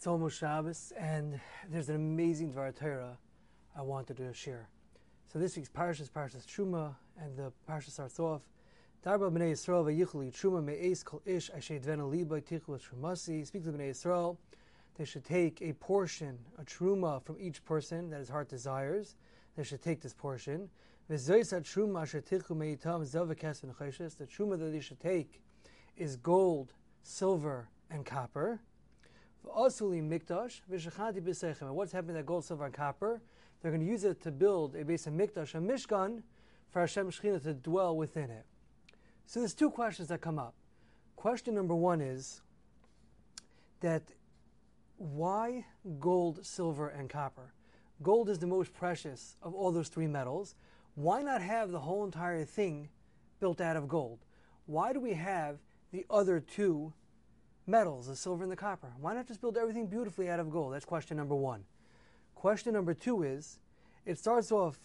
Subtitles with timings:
[0.00, 1.38] It's almost Shabbos, and
[1.68, 3.18] there's an amazing Dvar Torah
[3.76, 4.66] I wanted to share.
[5.30, 8.40] So this week's parsha is Parshas Truma, and the parsha starts off.
[9.04, 13.46] Darba b'nei Yisrael v'yichli Truma me'eis kol ish asher dvena liba tichlu trumasi.
[13.46, 14.38] Speak to b'nei Yisrael.
[14.96, 19.16] They should take a portion, a truma, from each person that his heart desires.
[19.54, 20.70] They should take this portion.
[21.10, 24.16] V'zoysa truma asher tichlu me'itam zavakes v'necheshes.
[24.16, 25.42] The truma that they should take
[25.98, 26.72] is gold,
[27.02, 28.60] silver, and copper.
[29.46, 31.70] Mikdash v'shachanti b'seichem.
[31.72, 33.20] What's happening that gold, silver, and copper?
[33.60, 36.22] They're going to use it to build a Beis HaMikdash, a mishkan,
[36.70, 38.46] for Hashem Shechina to dwell within it.
[39.26, 40.54] So there's two questions that come up.
[41.16, 42.40] Question number one is
[43.80, 44.02] that
[44.96, 45.66] why
[45.98, 47.52] gold, silver, and copper?
[48.02, 50.54] Gold is the most precious of all those three metals.
[50.94, 52.88] Why not have the whole entire thing
[53.40, 54.20] built out of gold?
[54.66, 55.58] Why do we have
[55.92, 56.92] the other two
[57.66, 58.92] metals, the silver and the copper?
[59.00, 60.74] Why not just build everything beautifully out of gold?
[60.74, 61.64] That's question number one.
[62.34, 63.58] Question number two is
[64.06, 64.78] it starts off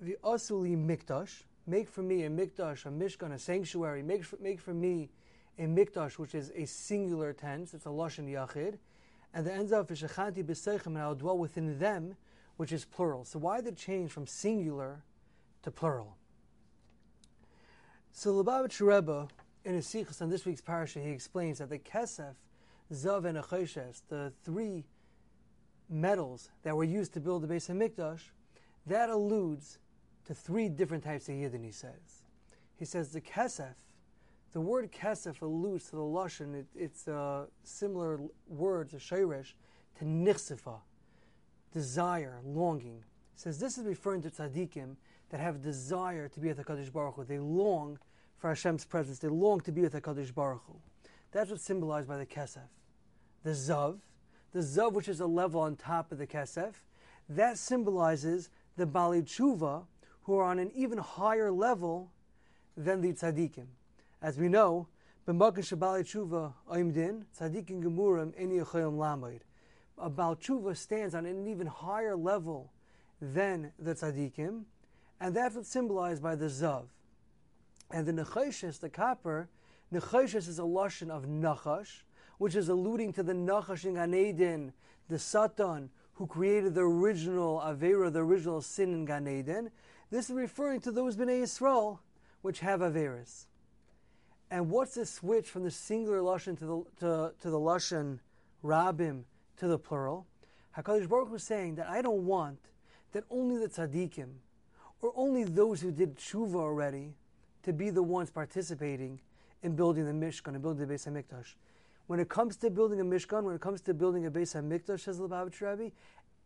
[0.00, 4.60] the asuli mikdash, make for me a mikdash, a mishkan, a sanctuary, make for, make
[4.60, 5.10] for me
[5.58, 8.78] a mikdash, which is a singular tense, it's a lashon yachid,
[9.34, 12.16] and the ends up v'shachanti b'seichem, and I'll dwell within them,
[12.56, 13.24] which is plural.
[13.24, 15.02] So why the change from singular
[15.62, 16.16] to plural?
[18.12, 19.28] So Lubavitch Rebbe
[19.64, 22.34] in his Sichos on this week's parasha, he explains that the Kesef,
[22.92, 24.84] Zav, and Achoshes, the three
[25.88, 28.20] metals that were used to build the Beis HaMikdash,
[28.86, 29.78] that alludes
[30.26, 32.22] to three different types of Yidden, he says.
[32.76, 33.74] He says the Kesef,
[34.52, 39.52] the word Kesef alludes to the Lashon, it, it's uh, a similar word, to Shayresh,
[39.98, 40.78] to Nichsifa,
[41.72, 43.04] desire, longing.
[43.34, 44.96] He says this is referring to tzaddikim
[45.30, 47.24] that have desire to be at the Kadosh Baruch Hu.
[47.24, 47.98] They long
[48.40, 49.18] for Hashem's presence.
[49.18, 50.76] They long to be with HaKadosh Baruch Hu.
[51.30, 52.68] That's what's symbolized by the Kesef.
[53.44, 53.98] The Zav,
[54.52, 56.72] the Zav which is a level on top of the Kesef,
[57.28, 59.84] that symbolizes the Bali Tshuva,
[60.22, 62.10] who are on an even higher level
[62.76, 63.66] than the Tzaddikim.
[64.22, 64.88] As we know,
[65.28, 69.40] B'makan Shabali Tshuva Oimdin, Tzaddikim Gemurim Eni Lamoid.
[69.98, 72.72] A Bal Tshuva stands on an even higher level
[73.20, 74.62] than the Tzaddikim,
[75.20, 76.86] and that's what's symbolized by the Zav.
[77.90, 79.48] And the Nechoshes, the copper,
[79.92, 82.02] Nechoshes is a lashon of Nachash,
[82.38, 84.72] which is alluding to the Nachash in Gan Eden,
[85.08, 89.70] the Satan who created the original Avera, the original sin in Gan Eden.
[90.10, 91.98] This is referring to those Bnei Yisrael
[92.42, 93.46] which have Averas.
[94.50, 98.18] And what's the switch from the singular lashon to the to, to the lashon
[98.64, 99.22] Rabim
[99.56, 100.26] to the plural?
[100.76, 102.58] Hakadosh Baruch was saying that I don't want
[103.12, 104.28] that only the tzaddikim
[105.02, 107.14] or only those who did tshuva already
[107.62, 109.20] to be the ones participating
[109.62, 111.54] in building the Mishkan and building the Beis Hamikdash.
[112.06, 115.00] When it comes to building a Mishkan, when it comes to building a Beis Hamikdash,
[115.00, 115.92] says the Lubavitch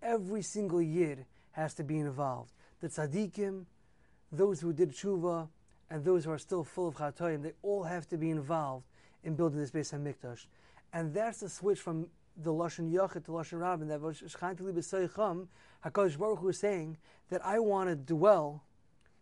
[0.03, 2.53] every single yid has to be involved.
[2.81, 3.65] The tzaddikim,
[4.31, 5.49] those who did tshuva,
[5.91, 8.85] and those who are still full of chatoim, they all have to be involved
[9.23, 10.47] in building this Beis Hamikdash.
[10.93, 14.01] And that's the switch from the Lashon Yachid to Lashon Rabim, that
[15.85, 16.97] HaKadosh Baruch Hu is saying
[17.31, 18.65] that I want to dwell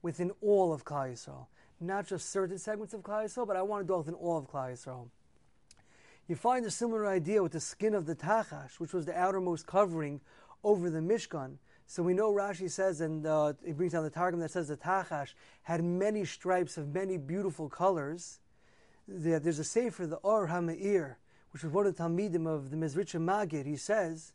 [0.01, 1.47] within all of Klal Yisrael
[1.82, 4.50] not just certain segments of Klal Yisrael, but I want to dwell within all of
[4.50, 5.09] Klal Yisrael.
[6.28, 9.66] You find a similar idea with the skin of the Tachash, which was the outermost
[9.66, 10.20] covering
[10.65, 11.56] over the Mishkan.
[11.87, 14.76] So we know Rashi says, and uh, he brings down the Targum that says the
[14.76, 18.38] Tachash had many stripes of many beautiful colors.
[19.06, 21.16] There's a sefer, the Or HaMeir,
[21.50, 23.66] which was one of the Talmidim of the Mezritcha Magid.
[23.66, 24.32] He says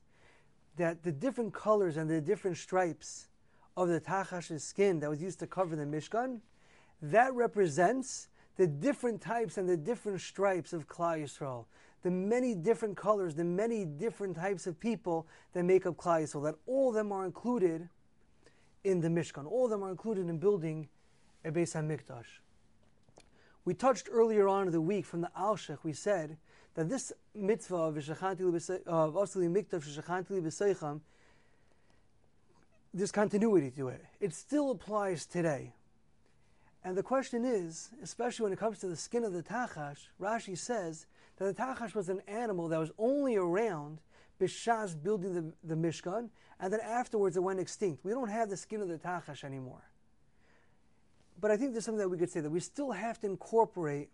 [0.75, 3.27] that the different colors and the different stripes
[3.75, 6.41] of the Tachash's skin that was used to cover the Mishkan
[7.01, 11.65] that represents the different types and the different stripes of Klal Yisrael,
[12.03, 16.43] the many different colors, the many different types of people that make up Klal Yisrael,
[16.43, 17.89] that all of them are included
[18.83, 19.45] in the Mishkan.
[19.45, 20.87] All of them are included in building
[21.45, 22.39] a Beis HaMikdash.
[23.65, 26.37] We touched earlier on in the week from the Alshech, we said
[26.75, 31.01] that this mitzvah of Asli Mikdash
[32.93, 34.05] there's continuity to it.
[34.19, 35.73] It still applies today.
[36.87, 40.57] And the question is, especially when it comes to the skin of the Tachash, Rashi
[40.57, 41.05] says
[41.35, 43.99] that the Tachash was an animal that was only around
[44.39, 46.29] Bishas building the, the Mishkan,
[46.61, 48.05] and then afterwards it went extinct.
[48.05, 49.83] We don't have the skin of the Tachash anymore.
[51.41, 54.07] But I think there's something that we could say that we still have to incorporate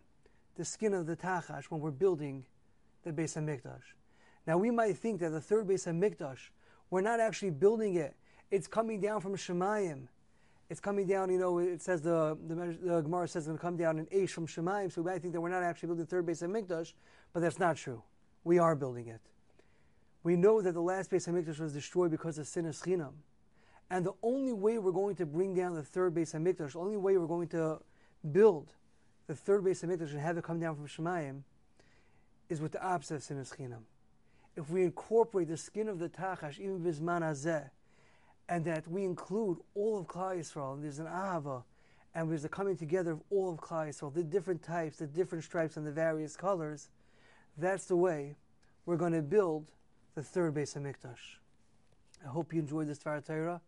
[0.55, 2.43] the skin of the Tachash when we're building
[3.03, 3.83] the Beis HaMikdash.
[4.47, 6.49] Now we might think that the third Beis HaMikdash,
[6.89, 8.15] we're not actually building it.
[8.49, 10.07] It's coming down from Shemayim
[10.73, 13.61] it's coming down, you know, it says the, the, the Gemara says it's going to
[13.61, 16.05] come down in Aish from Shemaim, so we might think that we're not actually building
[16.05, 16.93] the third Beis HaMikdash,
[17.31, 18.01] but that's not true.
[18.43, 19.21] We are building it.
[20.23, 23.11] We know that the last Beis HaMikdash was destroyed because of sin chinam,
[23.91, 26.97] and the only way we're going to bring down the third Beis HaMikdash, the only
[26.97, 27.77] way we're going to
[28.31, 28.73] build
[29.27, 31.43] the third Beis HaMikdash and have it come down from Shemayim,
[32.49, 33.83] is with the opposite of sin chinam.
[34.57, 37.69] If we incorporate the skin of the Tachash, even Bizman Hazeh,
[38.49, 41.63] and that we include all of Klal Yisrael, and there's an Ahava,
[42.13, 45.43] and there's a coming together of all of Klal Yisrael, the different types, the different
[45.43, 46.89] stripes, and the various colors,
[47.57, 48.35] that's the way
[48.85, 49.65] we're going to build
[50.15, 51.37] the third base of Hamikdash.
[52.23, 53.61] I hope you enjoyed this Torah.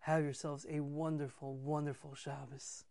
[0.00, 2.84] Have yourselves a wonderful, wonderful Shabbos.